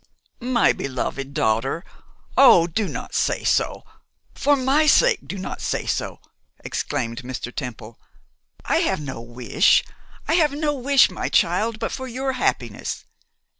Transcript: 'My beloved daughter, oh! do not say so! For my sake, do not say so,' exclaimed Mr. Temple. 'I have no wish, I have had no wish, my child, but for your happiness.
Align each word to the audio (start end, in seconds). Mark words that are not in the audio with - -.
'My 0.39 0.73
beloved 0.73 1.31
daughter, 1.35 1.85
oh! 2.35 2.65
do 2.65 2.87
not 2.87 3.13
say 3.13 3.43
so! 3.43 3.83
For 4.33 4.55
my 4.55 4.87
sake, 4.87 5.27
do 5.27 5.37
not 5.37 5.61
say 5.61 5.85
so,' 5.85 6.19
exclaimed 6.63 7.21
Mr. 7.21 7.53
Temple. 7.55 7.99
'I 8.65 8.77
have 8.77 8.99
no 8.99 9.21
wish, 9.21 9.83
I 10.27 10.33
have 10.33 10.49
had 10.49 10.59
no 10.59 10.73
wish, 10.73 11.11
my 11.11 11.29
child, 11.29 11.77
but 11.77 11.91
for 11.91 12.07
your 12.07 12.31
happiness. 12.31 13.05